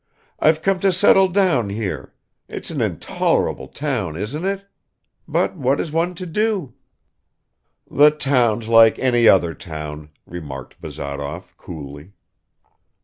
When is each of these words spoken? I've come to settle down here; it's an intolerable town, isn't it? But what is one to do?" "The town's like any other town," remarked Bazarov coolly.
I've 0.39 0.63
come 0.63 0.79
to 0.79 0.91
settle 0.91 1.27
down 1.27 1.69
here; 1.69 2.15
it's 2.47 2.71
an 2.71 2.81
intolerable 2.81 3.67
town, 3.67 4.17
isn't 4.17 4.43
it? 4.43 4.65
But 5.27 5.55
what 5.55 5.79
is 5.79 5.91
one 5.91 6.15
to 6.15 6.25
do?" 6.25 6.73
"The 7.87 8.09
town's 8.09 8.67
like 8.67 8.97
any 8.97 9.27
other 9.27 9.53
town," 9.53 10.09
remarked 10.25 10.81
Bazarov 10.81 11.55
coolly. 11.55 12.13